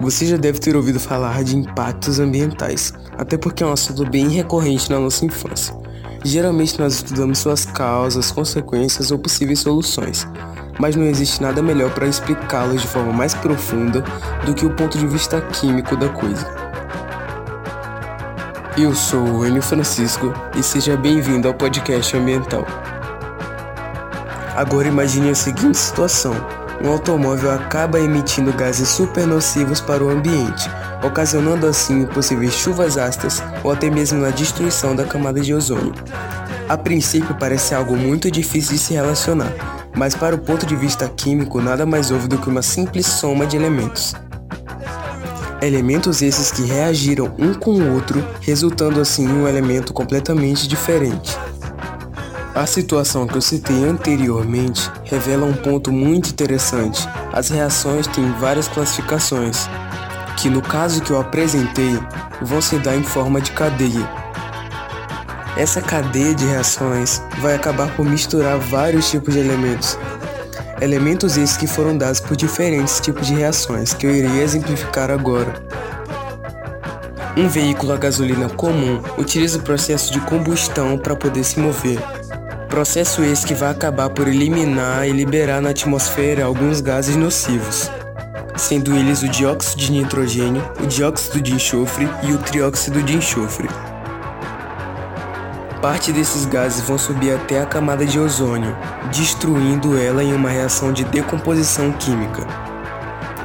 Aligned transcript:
Você 0.00 0.26
já 0.26 0.36
deve 0.36 0.58
ter 0.58 0.76
ouvido 0.76 1.00
falar 1.00 1.42
de 1.42 1.56
impactos 1.56 2.20
ambientais, 2.20 2.92
até 3.18 3.36
porque 3.36 3.62
é 3.62 3.66
um 3.66 3.72
assunto 3.72 4.08
bem 4.08 4.28
recorrente 4.28 4.90
na 4.90 4.98
nossa 4.98 5.24
infância. 5.24 5.74
Geralmente 6.24 6.78
nós 6.78 6.94
estudamos 6.94 7.38
suas 7.38 7.64
causas, 7.66 8.30
consequências 8.30 9.10
ou 9.10 9.18
possíveis 9.18 9.60
soluções, 9.60 10.26
mas 10.78 10.96
não 10.96 11.04
existe 11.04 11.42
nada 11.42 11.62
melhor 11.62 11.90
para 11.92 12.06
explicá-los 12.06 12.82
de 12.82 12.88
forma 12.88 13.12
mais 13.12 13.34
profunda 13.34 14.02
do 14.46 14.54
que 14.54 14.64
o 14.64 14.74
ponto 14.74 14.96
de 14.96 15.06
vista 15.06 15.40
químico 15.40 15.96
da 15.96 16.08
coisa. 16.08 16.46
Eu 18.76 18.94
sou 18.94 19.22
o 19.22 19.46
Enio 19.46 19.62
Francisco 19.62 20.32
e 20.56 20.62
seja 20.62 20.96
bem-vindo 20.96 21.46
ao 21.46 21.54
podcast 21.54 22.16
ambiental. 22.16 22.66
Agora 24.56 24.88
imagine 24.88 25.30
a 25.30 25.34
seguinte 25.34 25.76
situação 25.78 26.34
um 26.82 26.88
automóvel 26.88 27.52
acaba 27.52 28.00
emitindo 28.00 28.52
gases 28.52 28.88
super 28.88 29.26
nocivos 29.26 29.80
para 29.80 30.02
o 30.02 30.10
ambiente, 30.10 30.68
ocasionando 31.02 31.66
assim 31.66 32.04
possíveis 32.06 32.52
chuvas 32.54 32.96
ácidas 32.96 33.42
ou 33.62 33.72
até 33.72 33.90
mesmo 33.90 34.24
a 34.24 34.30
destruição 34.30 34.94
da 34.94 35.04
camada 35.04 35.40
de 35.40 35.52
ozônio. 35.52 35.94
A 36.68 36.76
princípio 36.76 37.34
parece 37.38 37.74
algo 37.74 37.96
muito 37.96 38.30
difícil 38.30 38.72
de 38.72 38.78
se 38.78 38.94
relacionar, 38.94 39.52
mas 39.94 40.14
para 40.14 40.34
o 40.34 40.38
ponto 40.38 40.64
de 40.64 40.74
vista 40.74 41.08
químico 41.08 41.60
nada 41.60 41.84
mais 41.84 42.10
houve 42.10 42.26
do 42.26 42.38
que 42.38 42.48
uma 42.48 42.62
simples 42.62 43.06
soma 43.06 43.46
de 43.46 43.56
elementos. 43.56 44.14
Elementos 45.60 46.20
esses 46.20 46.50
que 46.50 46.62
reagiram 46.62 47.34
um 47.38 47.54
com 47.54 47.72
o 47.72 47.94
outro, 47.94 48.22
resultando 48.40 49.00
assim 49.00 49.24
em 49.24 49.32
um 49.32 49.48
elemento 49.48 49.92
completamente 49.94 50.68
diferente. 50.68 51.36
A 52.54 52.66
situação 52.66 53.26
que 53.26 53.36
eu 53.36 53.40
citei 53.40 53.84
anteriormente 53.84 54.88
revela 55.02 55.44
um 55.44 55.52
ponto 55.52 55.90
muito 55.90 56.30
interessante. 56.30 57.04
As 57.32 57.48
reações 57.48 58.06
têm 58.06 58.30
várias 58.34 58.68
classificações, 58.68 59.68
que 60.36 60.48
no 60.48 60.62
caso 60.62 61.02
que 61.02 61.10
eu 61.10 61.20
apresentei, 61.20 61.98
vão 62.40 62.60
se 62.60 62.78
dar 62.78 62.94
em 62.94 63.02
forma 63.02 63.40
de 63.40 63.50
cadeia. 63.50 64.08
Essa 65.56 65.82
cadeia 65.82 66.32
de 66.32 66.46
reações 66.46 67.20
vai 67.40 67.56
acabar 67.56 67.92
por 67.96 68.06
misturar 68.06 68.56
vários 68.56 69.10
tipos 69.10 69.34
de 69.34 69.40
elementos. 69.40 69.98
Elementos 70.80 71.36
esses 71.36 71.56
que 71.56 71.66
foram 71.66 71.98
dados 71.98 72.20
por 72.20 72.36
diferentes 72.36 73.00
tipos 73.00 73.26
de 73.26 73.34
reações, 73.34 73.92
que 73.92 74.06
eu 74.06 74.14
irei 74.14 74.40
exemplificar 74.40 75.10
agora. 75.10 75.52
Um 77.36 77.48
veículo 77.48 77.92
a 77.92 77.96
gasolina 77.96 78.48
comum 78.48 79.02
utiliza 79.18 79.58
o 79.58 79.62
processo 79.62 80.12
de 80.12 80.20
combustão 80.20 80.96
para 80.96 81.16
poder 81.16 81.42
se 81.42 81.58
mover. 81.58 81.98
Processo 82.74 83.22
esse 83.22 83.46
que 83.46 83.54
vai 83.54 83.70
acabar 83.70 84.10
por 84.10 84.26
eliminar 84.26 85.06
e 85.06 85.12
liberar 85.12 85.62
na 85.62 85.70
atmosfera 85.70 86.44
alguns 86.44 86.80
gases 86.80 87.14
nocivos, 87.14 87.88
sendo 88.56 88.96
eles 88.96 89.22
o 89.22 89.28
dióxido 89.28 89.78
de 89.78 89.92
nitrogênio, 89.92 90.60
o 90.82 90.86
dióxido 90.88 91.40
de 91.40 91.54
enxofre 91.54 92.08
e 92.24 92.32
o 92.32 92.38
trióxido 92.38 93.00
de 93.00 93.16
enxofre. 93.16 93.68
Parte 95.80 96.10
desses 96.10 96.46
gases 96.46 96.80
vão 96.80 96.98
subir 96.98 97.32
até 97.36 97.62
a 97.62 97.66
camada 97.66 98.04
de 98.04 98.18
ozônio, 98.18 98.76
destruindo 99.12 99.96
ela 99.96 100.24
em 100.24 100.34
uma 100.34 100.50
reação 100.50 100.92
de 100.92 101.04
decomposição 101.04 101.92
química. 101.92 102.44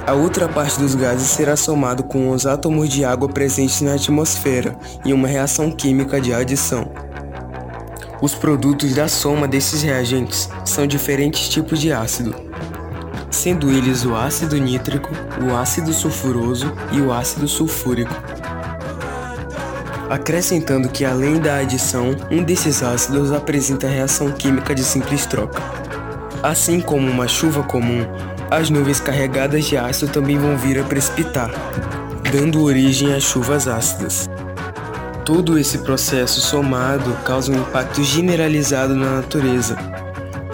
A 0.07 0.13
outra 0.13 0.50
parte 0.50 0.80
dos 0.80 0.95
gases 0.95 1.27
será 1.27 1.55
somado 1.55 2.02
com 2.02 2.31
os 2.31 2.47
átomos 2.47 2.89
de 2.89 3.05
água 3.05 3.30
presentes 3.30 3.80
na 3.81 3.94
atmosfera 3.94 4.75
em 5.05 5.13
uma 5.13 5.27
reação 5.27 5.69
química 5.69 6.19
de 6.19 6.33
adição. 6.33 7.09
Os 8.22 8.36
produtos 8.36 8.94
da 8.95 9.08
soma 9.08 9.48
desses 9.48 9.81
reagentes 9.81 10.50
são 10.66 10.86
diferentes 10.86 11.48
tipos 11.48 11.80
de 11.80 11.94
ácido, 11.94 12.36
sendo 13.31 13.72
eles 13.72 14.03
o 14.03 14.14
ácido 14.14 14.58
nítrico, 14.58 15.09
o 15.42 15.56
ácido 15.56 15.94
sulfuroso 15.94 16.70
e 16.92 17.00
o 17.00 17.14
ácido 17.14 17.47
sulfúrico. 17.47 18.14
Acrescentando 20.09 20.90
que 20.90 21.06
além 21.06 21.40
da 21.40 21.58
adição, 21.58 22.14
um 22.30 22.44
desses 22.44 22.84
ácidos 22.84 23.31
apresenta 23.31 23.88
reação 23.88 24.31
química 24.34 24.75
de 24.75 24.84
simples 24.84 25.25
troca. 25.25 25.62
Assim 26.44 26.81
como 26.81 27.09
uma 27.09 27.28
chuva 27.28 27.63
comum, 27.63 28.06
as 28.51 28.69
nuvens 28.69 29.00
carregadas 29.00 29.63
de 29.66 29.78
ácido 29.78 30.12
também 30.12 30.38
vão 30.38 30.57
vir 30.57 30.78
a 30.78 30.84
precipitar, 30.84 31.51
dando 32.34 32.63
origem 32.63 33.13
a 33.13 33.19
chuvas 33.19 33.66
ácidas. 33.66 34.30
Todo 35.29 35.59
esse 35.59 35.78
processo 35.78 36.41
somado 36.41 37.13
causa 37.23 37.51
um 37.51 37.62
impacto 37.62 38.03
generalizado 38.03 38.95
na 38.95 39.17
natureza, 39.17 39.78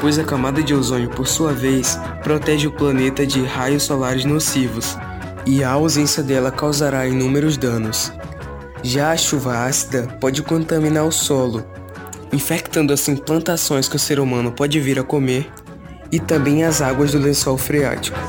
pois 0.02 0.20
a 0.20 0.24
camada 0.26 0.62
de 0.62 0.74
ozônio, 0.74 1.10
por 1.12 1.26
sua 1.30 1.54
vez, 1.54 1.98
protege 2.22 2.68
o 2.68 2.72
planeta 2.74 3.26
de 3.26 3.42
raios 3.46 3.84
solares 3.84 4.26
nocivos, 4.26 4.98
e 5.46 5.64
a 5.64 5.72
ausência 5.72 6.22
dela 6.22 6.52
causará 6.52 7.08
inúmeros 7.08 7.56
danos. 7.56 8.12
Já 8.84 9.14
a 9.14 9.18
chuva 9.18 9.64
ácida 9.66 10.10
pode 10.20 10.44
contaminar 10.44 11.06
o 11.06 11.12
solo, 11.12 11.66
infectando 12.34 12.92
assim 12.92 13.16
plantações 13.16 13.88
que 13.88 13.96
o 13.96 14.00
ser 14.00 14.20
humano 14.20 14.52
pode 14.52 14.78
vir 14.82 15.00
a 15.00 15.04
comer 15.04 15.50
e 16.12 16.20
também 16.20 16.66
as 16.66 16.82
águas 16.82 17.14
do 17.14 17.18
lençol 17.18 17.58
freático. 17.58 18.20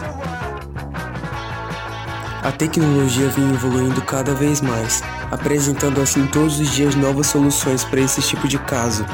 A 2.47 2.53
tecnologia 2.53 3.29
vem 3.31 3.53
evoluindo 3.53 4.01
cada 4.03 4.33
vez 4.33 4.61
mais, 4.61 5.03
apresentando 5.33 6.01
assim 6.01 6.29
todos 6.29 6.61
os 6.61 6.71
dias 6.71 6.95
novas 6.95 7.27
soluções 7.27 7.83
para 7.83 8.01
esse 8.01 8.23
tipo 8.23 8.47
de 8.47 8.57
caso. 8.57 9.05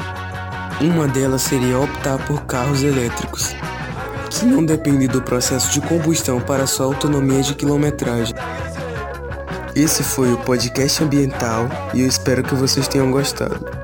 Uma 0.79 1.07
delas 1.07 1.41
seria 1.41 1.79
optar 1.79 2.23
por 2.27 2.45
carros 2.45 2.83
elétricos, 2.83 3.55
que 4.29 4.45
não 4.45 4.63
dependem 4.63 5.07
do 5.07 5.19
processo 5.19 5.71
de 5.71 5.81
combustão 5.81 6.39
para 6.39 6.67
sua 6.67 6.85
autonomia 6.85 7.41
de 7.41 7.55
quilometragem. 7.55 8.35
Esse 9.75 10.03
foi 10.03 10.31
o 10.31 10.37
podcast 10.37 11.03
ambiental 11.03 11.67
e 11.91 12.01
eu 12.01 12.07
espero 12.07 12.43
que 12.43 12.53
vocês 12.53 12.87
tenham 12.87 13.09
gostado. 13.09 13.65